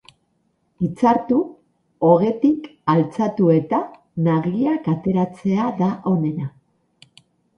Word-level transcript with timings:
Itzartu, 0.85 1.35
ogetik 2.11 2.63
altxatu 2.95 3.51
eta 3.57 3.81
nagiak 4.29 4.89
ateratzea 4.95 5.71
da 5.83 5.91
onena. 6.13 6.49